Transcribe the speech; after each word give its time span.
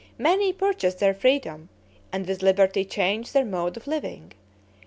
Many 0.17 0.51
purchased 0.51 0.97
their 0.97 1.13
freedom, 1.13 1.69
and 2.11 2.25
with 2.27 2.41
liberty 2.41 2.83
changed 2.85 3.35
their 3.35 3.45
mode 3.45 3.77
of 3.77 3.85
living. 3.85 4.31